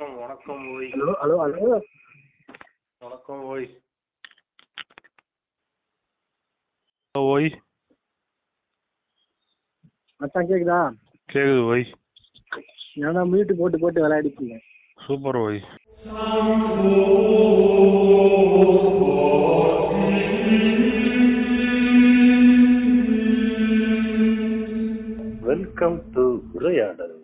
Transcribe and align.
வணக்கம் 0.00 0.20
வணக்கம் 0.20 0.74
ஓய். 0.74 0.86
Hello 0.90 1.12
hello 1.22 1.34
hello. 1.42 1.78
வணக்கம் 2.98 3.42
ஓய். 3.42 3.66
ஓய். 7.14 7.48
மச்சான் 10.16 10.48
கேக்குதா? 10.48 10.80
கேக்குது 11.28 11.66
ஓய். 11.66 11.84
ஏன்னா 12.96 13.24
மியூட் 13.32 13.52
போட்டு 13.52 13.78
போட்டு 13.78 14.08
விளையாடிப்பீங்க 14.08 14.56
சூப்பர் 14.98 15.36
ஓய். 15.36 15.60
வெல்கம் 25.40 26.10
டு 26.10 26.24
உரையாடல். 26.52 27.19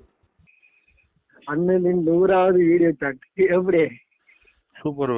அண்ணனின் 1.47 2.03
நூறாவது 2.03 2.65
வீடியோ 2.65 2.93
சாட் 2.93 3.49
எப்படி? 3.49 3.89
சூப்பர் 4.77 5.11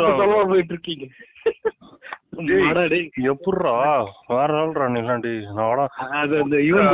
சொல்லாம 0.00 0.48
போயிட்டு 0.48 0.68
இருக்கீங்க. 0.68 1.06
எப்பட்றா? 3.30 4.06
வேற 4.28 4.88
நீலாண்டி 4.88 5.54
நாடா 5.54 5.88
அது 6.20 6.42
அந்த 6.42 6.60
இவன். 6.60 6.86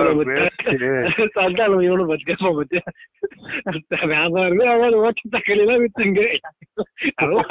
சந்தானம் 1.36 1.84
இவனு 1.88 2.06
பத்தி 2.06 2.24
கேட்பா 2.28 2.50
பத்தியா 2.58 2.82
வியாபாரமே 4.12 4.64
அவன் 4.74 4.98
ஓட்ட 5.02 5.20
தக்காளி 5.30 5.64
எல்லாம் 5.66 5.84
வித்துங்க. 5.84 6.20
எல்லாம் 7.22 7.50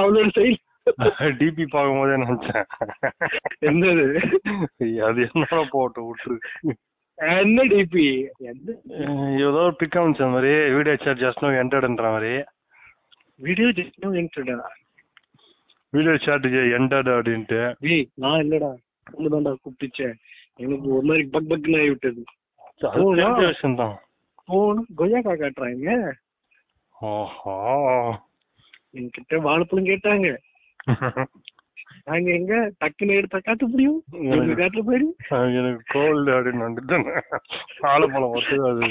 அவனோட 0.00 0.28
செயல் 0.38 0.58
டிபி 1.38 1.64
பார்க்கும்போதே 1.66 2.16
நினைச்சேன். 2.22 2.66
என்னது? 3.60 4.04
அது 5.08 5.20
என்னடா 5.28 5.60
போட்டு 5.70 6.00
விட்டுரு 6.06 6.36
என்ன 7.38 7.64
டிபி 7.64 8.04
ஏதோ 9.46 9.60
ஒரு 9.66 9.74
பிக் 9.76 9.98
அமைச்ச 10.00 10.26
மாதிரி 10.32 10.52
வீடியோ 10.76 10.96
சார்ஜ் 10.96 11.24
ஜஸ்ட் 11.24 11.44
நோ 11.44 11.50
என்டர்ன்ற 11.60 12.08
மாதிரி. 12.10 12.32
வீடியோ 13.40 13.68
ஜஸ்ட் 13.78 14.06
என்டா 14.22 14.56
வீடியோ 15.92 16.14
சார்ட் 16.16 16.46
என்டர்ட் 16.78 17.10
அப்படின்ட்டு. 17.16 17.60
ஏய் 17.92 18.06
நான் 18.14 18.40
இல்லடா. 18.44 18.70
தான்டா 19.34 19.52
கூப்பிட்டுச்சேன் 19.56 20.16
எனக்கு 20.56 20.86
ஒரு 20.96 21.06
மாதிரி 21.06 21.24
பக் 21.34 21.50
பக்னு 21.50 21.80
ஆகி 21.80 21.90
விட்டது. 21.92 22.22
தான். 23.82 23.96
போன் 24.48 24.80
கொய்யாக்கா 24.98 25.32
காட்டுறாங்க. 25.34 25.92
ஓஹோ 26.96 27.54
என்கிட்ட 28.98 29.38
வாழைப்பழம் 29.46 29.90
கேட்டாங்க. 29.90 30.28
நாங்க 32.06 32.28
எங்க? 32.30 32.52
டக்குன்னு 32.80 33.16
எடுத்தா 33.16 33.38
காட்ட 33.40 33.64
முடியும் 33.66 33.98
காட்டுற 34.58 34.82
மாதிரி 34.82 35.06
எனக்கு 35.58 35.82
கோல்டு 35.88 36.30
அப்படின்னு 36.32 36.66
வந்துட்டேன். 36.66 37.06
ஆலப்பழம் 37.88 38.34
அது. 38.70 38.88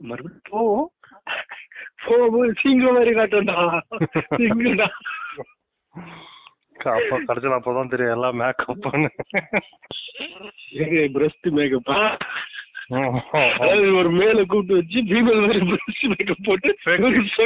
மறுபடியும் 0.00 0.46
போவோம் 0.50 0.88
போகும்போது 2.04 2.52
சிங்கம் 2.60 2.94
மாதிரி 2.94 3.12
காட்டண்டா 3.16 3.56
சிங்கம்டா. 4.36 4.88
அப்ப 6.90 7.18
கடைசியில் 7.22 7.56
அப்பதான் 7.56 7.92
தெரியும் 7.92 8.14
எல்லாம் 8.14 8.38
மேக்கப் 8.40 8.86
பிரஸ்ட் 11.14 11.48
மேக்கப்பா 11.58 11.98
ஒரு 13.98 14.10
மேல 14.12 14.38
கூப்பிட்டு 14.44 14.78
வச்சு 14.78 15.00
ஃபீமேல் 15.08 15.42
மாதிரி 15.42 15.60
பிரஸ்ட் 15.70 16.06
மேக்கப் 16.12 16.46
போட்டு 16.46 16.70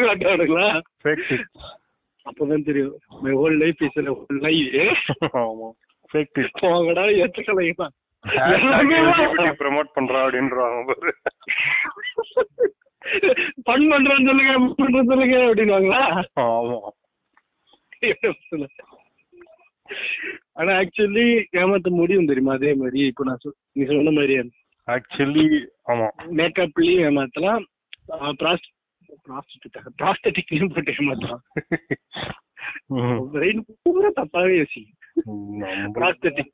காட்டுறானுங்களா? 0.04 0.68
ஃபேக் 1.02 1.26
அப்பதான் 2.26 2.62
தெரியும். 2.62 2.94
My 3.22 3.32
whole 3.32 3.56
life 3.58 3.82
is 3.82 3.98
life 4.44 5.08
ஆமா. 5.40 5.68
ஃபேக் 6.10 6.32
டிக் 6.32 6.60
போங்கடா 6.60 7.04
எத்தக்கலையா 7.24 7.86
ப்ரோமோட் 9.60 9.94
பண்றா 9.96 10.18
அப்படின்றாங்க 10.24 10.84
பாரு. 10.90 11.12
பண் 13.64 13.86
பண்றேன்னு 13.92 14.28
சொல்லுங்க 14.28 14.52
பண்றேன்னு 14.78 15.10
சொல்லுங்க 15.12 15.36
அப்படின்வாங்களா 15.48 16.02
ஆமா. 16.44 16.78
ஆனா 20.52 20.72
ஆக்சுவலி 20.80 21.24
ஏமாத்த 21.60 21.88
முடியும் 21.90 22.26
தெரியுமா? 22.26 22.52
அதே 22.52 22.74
மாதிரி 22.74 23.00
இப்போ 23.06 23.24
நான் 23.24 23.42
நீ 23.72 23.84
சொன்ன 23.84 24.10
மாதிரி 24.10 24.34
ஆக்சுவலி 24.88 25.44
ஆமா. 25.92 26.08
மேக்கப்லயும் 26.38 27.04
ஏமாத்தலாம். 27.06 27.64
ப்ராஸ்டட்டிக்லயும் 29.98 30.72
போட்டு 30.72 30.92
ஏமாத்தலாம். 30.92 31.42
ம். 32.94 33.18
பிரெயின் 33.32 33.62
பூரா 33.82 34.10
தப்பாவே 34.16 34.52
யோசிக்கும் 34.56 35.62
ப்ராஸ்டட்டிக் 35.96 36.52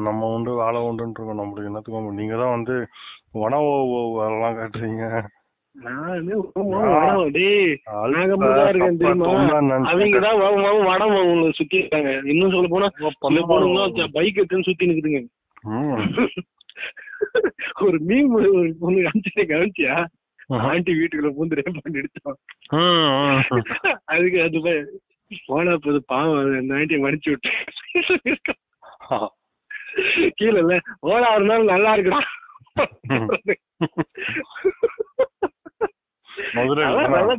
நம்ம- 0.00 0.28
உண்டு 0.28 0.50
வேலை 0.54 0.80
உண்டுன்னு 0.80 1.06
இருக்கோம் 1.10 1.40
நம்மளுக்கு 1.40 1.70
என்னத்துக்கும் 1.70 2.12
நீங்க 2.12 2.36
தான் 2.36 2.54
வந்து 2.56 2.74
உணவு 3.38 3.70
அதெல்லாம் 4.20 4.56
காட்டுறீங்க. 4.58 5.04
நானே 5.74 6.34
உமா 6.60 6.78
வடம் 6.92 7.32
டேய் 7.32 7.64
நாங்க 8.12 8.36
மட்டும்தான் 8.36 8.68
இருக்கேன் 8.68 9.00
தெரியுமா? 9.00 9.26
அவங்க 9.90 10.20
தான் 10.20 10.38
வடம் 10.84 11.16
அவங்க 11.16 11.50
சுத்தி 11.50 11.76
இருக்காங்க. 11.76 12.12
இன்னும் 12.24 12.50
சொல்ல 12.50 12.68
போனா 12.68 12.88
பைக் 14.12 14.38
எடுத்துன்னு 14.38 14.62
சுத்தி 14.62 14.86
நிக்குதுங்க. 14.86 15.20
ஒரு 17.80 17.98
மீன் 18.00 18.30
ஒரு 18.32 18.48
பொண்ணு 18.80 19.00
கவனிச்சியா 19.50 19.94
ஆண்டி 20.68 20.92
வீட்டுக்குள்ள 20.98 21.30
பூந்து 21.34 21.58
ரேப் 21.58 21.78
பண்ணி 21.78 22.00
எடுத்தோம் 22.02 22.38
அதுக்கு 24.06 24.38
அது 24.42 24.60
போய் 24.60 24.80
போனா 25.46 25.72
போது 25.76 25.98
பாவம் 26.06 26.38
அந்த 26.58 26.74
ஆண்டியை 26.74 27.00
மடிச்சு 27.00 27.30
விட்டு. 27.30 27.50
கீழே 30.38 30.58
இல்ல 30.60 30.74
ஓடா 31.06 31.28
இருந்தாலும் 31.34 31.72
நல்லா 31.72 31.90
இருக்குடா. 31.96 32.20
மதுரை 36.54 36.84
அதான் 36.86 37.14
நல்லா 37.16 37.34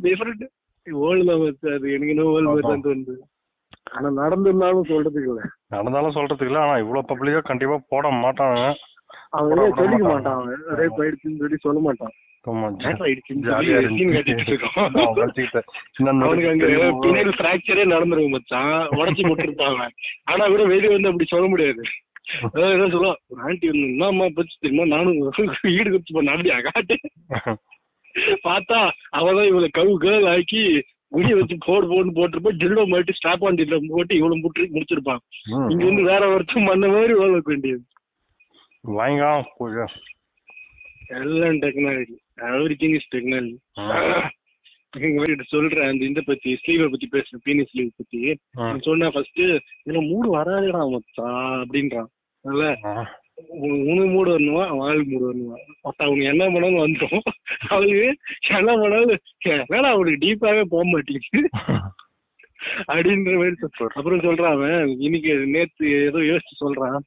ஆனா 3.96 4.08
நடந்திருந்தாலும் 4.18 4.90
சொல்றதுக்கு 4.90 5.30
இல்ல. 5.30 5.42
நடந்தாலும் 5.68 6.16
சொல்றதுக்கு 6.16 6.50
இல்ல 6.50 6.60
ஆனா 6.60 6.76
இவ்வளவு 6.78 7.10
பப்ளிக்கா 7.10 7.42
கண்டிப்பா 7.44 7.78
போட 7.90 8.08
மாட்டாங்க. 8.18 8.60
விட 9.48 9.62
சொல்லிக்க 9.80 10.04
மாட்டாங்க. 10.06 10.44
மாட்டான் 10.46 10.80
ரேப் 10.80 11.00
ஆயிடுச்சுன்னு 11.02 11.42
சொல்லி 11.42 11.58
சொல்ல 11.58 11.80
மாட்டான். 11.80 12.14
பின்னாடி 12.48 13.74
நடந்துரும் 17.86 18.30
மச்சான். 18.30 18.88
உடச்சி 18.88 19.24
போட்டுருப்பாங்க. 19.24 19.88
ஆனா 20.24 20.48
கூட 20.48 20.64
வெளியே 20.64 20.88
வந்து 20.88 21.08
அப்படி 21.08 21.26
சொல்ல 21.28 21.48
முடியாது. 21.48 21.82
என்ன 22.54 23.14
ஆண்டி 23.38 23.68
வந்து 23.68 23.88
என்னம்மா 23.88 24.26
பச்சு 24.34 24.58
தெரியுமா? 24.60 24.96
நானும் 24.96 25.32
ஈடு 25.64 25.84
கொடுத்து 25.84 26.14
பண்ண 26.14 26.32
அப்படியா 26.32 26.60
காட்டு. 26.60 27.00
பார்த்தா 28.44 28.90
அவதான் 29.18 29.48
இவளை 29.48 29.70
கவு 29.78 29.98
கேர்ள் 30.02 30.30
ஆக்கி 30.30 30.84
முடிய 31.08 31.36
வச்சு 31.36 31.58
போடு 31.66 31.88
போடுன்னு 31.88 32.08
போட்டிருப்பா. 32.08 32.52
ஜில்லோ 32.52 32.88
மாட்டி 32.88 33.12
ஸ்டாப் 33.12 33.46
ஆன் 33.46 33.56
ஜில்லோ 33.56 33.80
போட்டு 33.88 34.16
இவளும் 34.16 34.42
முட்டு 34.42 34.60
முடிச்சிருப்பான். 34.60 35.18
ம். 35.44 35.70
இங்க 35.70 35.86
வந்து 35.86 36.04
வேற 36.04 36.34
ஒருத்தன் 36.34 36.66
பண்ண 36.66 36.88
மாதிரி 36.88 37.14
ஓலக்க 37.14 37.42
வேண்டியது. 37.44 37.82
வாங்க 38.82 39.46
எல்லாம் 41.18 41.62
டெக்னாலஜி 41.64 42.16
எவ்ரிதிங் 42.50 42.96
இஸ் 42.98 43.12
டெக்னாலஜி 43.14 43.58
மாதிரி 45.18 45.44
சொல்றேன் 45.54 45.90
அந்த 45.92 46.04
இந்த 46.06 46.22
பத்தி 46.28 46.50
ஸ்லீவை 46.62 46.86
பத்தி 46.92 47.08
பேசுறேன் 47.12 47.44
பீனி 47.44 47.64
ஸ்லீவ் 47.72 47.90
பத்தி. 47.98 48.20
நான் 48.60 48.86
சொன்னேன் 48.88 49.12
ஃபர்ஸ்ட் 49.16 49.42
இதுல 49.42 50.00
மூடு 50.12 50.28
வராதுடா 50.36 50.82
மச்சான் 50.94 51.60
அப்படின்றான். 51.64 52.10
உனக்கு 53.90 54.10
மூடு 54.14 54.30
வரணுமா? 54.32 54.64
அவள் 54.74 55.04
மூடு 55.12 55.26
வரணுமா? 55.28 55.58
அப்ப 55.90 56.00
அவங்க 56.06 56.24
என்ன 56.32 56.44
பண்ணாலும் 56.54 56.82
வந்துடும் 56.86 57.28
அவளுக்கு 57.74 58.08
என்ன 58.58 58.72
பண்ணாலும் 58.82 59.22
வேணா 59.72 59.90
அவனுக்கு 59.94 60.24
டீப்பாவே 60.26 60.64
போக 60.74 60.84
மாட்டேங்குது. 60.94 61.42
அப்படின்ற 62.92 63.36
மாதிரி 63.42 63.56
அப்புறம் 63.98 64.26
சொல்றான் 64.26 64.56
அவன். 64.58 64.88
இன்னைக்கு 65.08 65.34
நேத்து 65.56 65.92
ஏதோ 66.08 66.20
யோசிச்சு 66.32 66.64
சொல்றான். 66.64 67.00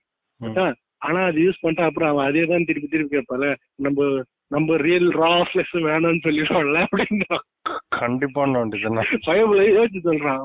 ஆனா 1.02 1.20
அது 1.28 1.38
யூஸ் 1.42 1.62
பண்ணிட்டா 1.62 1.86
அப்புறம் 1.88 2.10
அவன் 2.10 2.28
அதே 2.28 2.42
தான் 2.46 2.66
திருப்பி 2.66 2.88
திருப்பி 2.88 3.14
கேட்பால 3.14 3.46
நம்ம 3.78 4.06
நம்ம 4.50 4.76
ரியல் 4.80 5.08
ரா 5.14 5.30
ஃபிளெக்ஸ் 5.46 5.76
வேணாம்னு 5.86 6.24
சொல்லிடுவான்ல 6.24 6.80
அப்படின்றான் 6.86 7.44
கண்டிப்பா 7.96 8.42
பயமுல 9.26 9.62
யோசிச்சு 9.68 10.00
சொல்றான். 10.06 10.42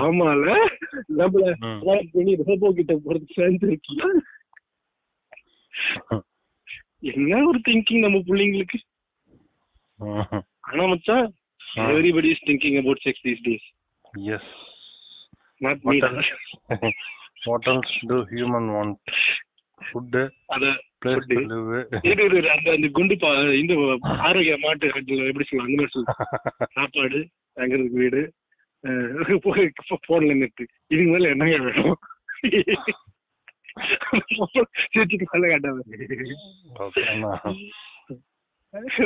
ஆமால. 0.00 0.46
நம்மள 1.18 1.44
பண்ணி 2.12 2.32
ரோபோ 2.42 2.70
கிட்ட 2.78 2.94
போறது 3.04 3.26
சேர்ந்து 3.36 3.66
இருக்கீங்க 3.66 4.04
என்ன 7.10 7.42
ஒரு 7.48 7.58
திங்கிங் 7.68 8.04
நம்ம 8.04 8.18
பிள்ளைங்களுக்கு? 8.26 8.78
ஆனா 10.68 10.82
மச்சான் 10.86 11.26
ஆ. 11.60 11.84
Everybody 11.88 12.30
is 12.30 12.46
thinking 12.46 12.78
about 12.78 13.04
sex 13.04 13.24
these 13.26 13.44
days 13.46 13.66
is 14.32 14.50
not 15.60 15.82
me? 15.86 15.96
What 17.42 17.68
else 17.72 17.96
do 18.08 18.16
human 18.30 18.68
want 18.74 18.98
food 19.80 20.16
அத 20.54 20.64
பிளேஸ் 21.02 21.28
லிவ் 21.52 21.70
இது 22.08 22.24
இது 22.30 22.50
அந்த 22.74 22.88
குண்டு 22.96 23.14
பா 23.22 23.30
இந்த 23.60 23.74
ஆரோக்கிய 24.24 24.56
மாட்டு 24.64 24.90
எப்படி 25.30 25.46
சொல்லலாம் 25.46 25.68
அந்த 25.68 25.78
மாதிரி 25.78 25.92
சொல்லு 25.94 26.08
சாப்பாடு 26.76 27.20
தங்குறதுக்கு 27.56 28.00
வீடு 28.00 28.22
போன்ல 30.06 30.34
நெட்டு 30.34 30.64
இதுக்கு 30.90 31.10
மேல 31.12 31.30
என்னங்க 31.32 31.56
வேணும்? 31.64 31.98
சிரிச்சுட்டு 34.84 35.26
மேல. 35.26 35.64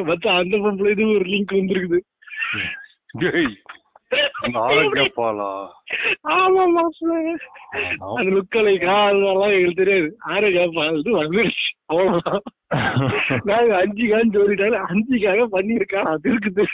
மத்த 0.09 0.27
அந்த 0.41 0.57
பொம்பளை 0.65 0.91
இது 0.95 1.05
ஒரு 1.15 1.27
லிங்க் 1.33 1.55
வந்திருக்குது. 1.57 1.99
ஆரோக்கியப்பாலா 4.63 5.49
ஆமா. 6.35 6.65
மாப்பிள்ள 6.75 7.15
அந்த 8.11 8.31
லுக்கலைக்கா 8.37 8.95
அதெல்லாம் 9.05 9.55
எங்களுக்கு 9.57 9.81
தெரியாது. 9.81 10.09
ஆரோக்கியப்பா 10.33 10.85
இது 11.01 11.13
வந்துருச்சு. 11.21 11.69
அவ்வளவுதான். 11.91 12.45
நாங்க 13.49 13.73
அஞ்சு 13.81 14.05
கான்னு 14.11 14.37
சொல்லிட்டாலும் 14.37 14.87
அஞ்சுக்காக 14.89 15.47
பண்ணிருக்கா 15.53 16.01
அது 16.13 16.27
இருக்குது. 16.33 16.65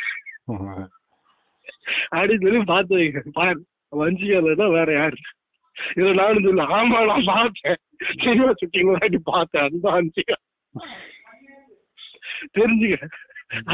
அப்படின்னு 2.13 2.45
சொல்லி 2.47 2.61
பார்த்து 2.71 2.99
வைங்க. 2.99 3.23
பாரு 3.39 3.59
வஞ்சிக்கால 3.93 4.55
தான் 4.55 4.75
வேற 4.77 4.91
யாரு? 4.95 5.19
இதை 5.97 6.11
நானும் 6.15 6.47
சொல்ல. 6.47 6.65
ஆமா 6.77 6.99
நான் 7.11 7.29
பார்த்தேன். 7.31 7.79
சினிமா 8.23 8.51
சுட்டிங் 8.61 8.93
வாட்டி 8.93 9.21
பார்த்தேன். 9.31 9.67
அந்த 9.69 9.89
அஞ்சிகா 9.99 10.37
தெரிஞ்சுக்க. 12.57 12.97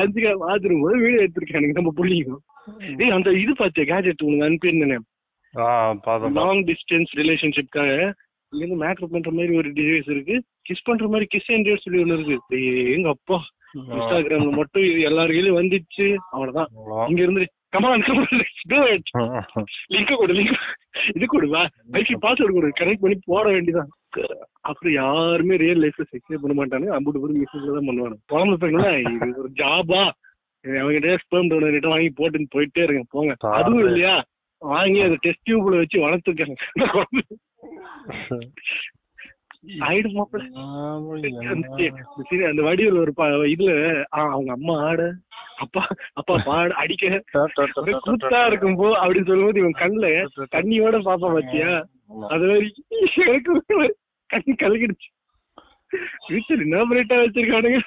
அஞ்சிகா 0.00 0.31
பாத்துரும் 0.43 0.85
போது 0.85 1.03
வீடியோ 1.03 1.25
எடுத்திருக்கானுங்க 1.25 1.76
நம்ம 1.79 1.93
புள்ளிங்க 1.99 2.37
ஏய் 3.04 3.14
அந்த 3.16 3.28
இது 3.42 3.52
பார்த்தியா 3.60 3.86
கேஜெட் 3.92 4.26
உனக்கு 4.28 4.46
அனுப்பியிருந்தேன். 4.48 5.04
லாங் 6.38 6.62
டிஸ்டன்ஸ் 6.70 7.12
ரிலேஷன்ஷிப்காக 7.20 7.90
இங்க 8.52 8.62
இருந்து 8.62 8.80
மேக்கப் 8.84 9.12
பண்ற 9.14 9.30
மாதிரி 9.36 9.52
ஒரு 9.60 9.68
டிவைஸ் 9.78 10.08
இருக்கு. 10.14 10.36
கிஸ் 10.68 10.86
பண்ற 10.88 11.06
மாதிரி 11.12 11.26
கிஸ் 11.34 11.50
அண்ட் 11.54 11.66
டேட் 11.68 11.84
சொல்லி 11.84 12.02
ஒண்ணு 12.02 12.16
இருக்கு. 12.18 12.60
எங்க 12.96 13.08
அப்பா 13.16 13.38
இன்ஸ்டாகிராம்ல 13.94 14.52
மட்டும் 14.60 14.84
இது 14.90 15.00
எல்லார் 15.10 15.32
கையிலயும் 15.34 15.60
வந்துச்சு. 15.60 16.06
அவ்வளவுதான். 16.34 16.70
இங்க 17.10 17.22
இருந்து 17.26 17.44
கமான் 17.74 18.04
லிங்க் 19.94 20.12
கொடு 20.20 20.34
லிங்க் 20.38 20.54
இது 21.16 21.26
கொடு 21.32 21.46
வா. 21.54 21.62
வைக்கி 21.94 22.14
பாஸ்வேர்டு 22.24 22.54
கொடு. 22.56 22.69
கனெக்ட் 22.80 23.02
பண்ணி 23.04 23.16
போட 23.30 23.46
வேண்டியதான் 23.56 23.90
அப்புறம் 24.69 24.94
யாருமே 25.00 25.56
ரியல் 25.62 25.82
லைஃப்ல 25.82 26.04
செக்ஸே 26.12 26.38
பண்ண 26.42 26.54
மாட்டாங்க 26.60 26.86
அம்புட்டு 26.96 27.22
பேர் 27.22 27.40
மிஸ்ஸஸ்ல 27.40 27.74
தான் 27.78 27.88
பண்ணுவாங்க 27.88 28.16
குழம்பு 28.32 28.70
இது 29.02 29.42
ஒரு 29.42 29.50
ஜாபா 29.62 30.04
அவங்ககிட்ட 30.74 31.18
ஸ்பெர்ம் 31.22 31.50
டோனர் 31.50 31.88
வாங்கி 31.88 32.10
போட்டுன்னு 32.16 32.52
போயிட்டே 32.54 32.82
இருங்க 32.82 33.04
போங்க. 33.10 33.34
அதுவும் 33.52 33.84
இல்லையா? 33.84 34.14
வாங்கி 34.62 35.00
அதை 35.02 35.16
டெஸ்ட் 35.20 35.46
டியூப்ல 35.46 35.76
வச்சு 35.76 35.98
சரி 42.26 42.44
அந்த 42.44 42.62
வடிவில் 42.62 43.00
ஒரு 43.00 43.12
இதுல 43.48 43.72
அவங்க 44.22 44.50
அம்மா 44.52 44.74
ஆட 44.82 45.02
அப்பா 45.56 45.82
அப்பா 46.12 46.34
பாட 46.44 46.70
அடிக்க. 46.74 47.04
கூத்தா 48.06 48.40
இருக்கும் 48.46 48.76
போ 48.76 48.88
அப்படின்னு 48.96 49.26
சொல்லும்போது 49.26 49.60
இவன் 49.60 49.80
கண்ணுல 49.80 50.08
தண்ணியோட 50.54 50.96
பாப்பா 51.06 51.28
பாத்தியா? 51.32 51.70
அது 52.28 52.44
மாதிரி 52.46 52.69
எனக்கு 53.26 53.52
ஒரு 53.76 53.86
கண்ணு 54.30 54.54
கலக்கிடுச்சு 54.56 55.08
வீட்டுல 56.30 56.62
என்ன 56.62 56.84
பிரைட்டா 56.84 57.16
வச்சிருக்கானுங்க? 57.16 57.80